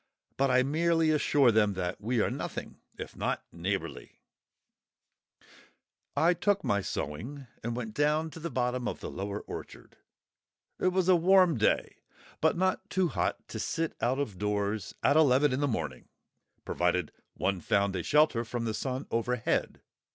[0.35, 4.19] But I merely assure them that we are nothing if not neighbourly!
[6.17, 9.97] I took my sewing and went down to the bottom of the lower orchard.
[10.79, 11.97] It was a warm day,
[12.41, 16.09] but not too hot to sit out of doors at eleven in the morning,
[16.65, 19.83] provided one found a shelter from the sun overhead.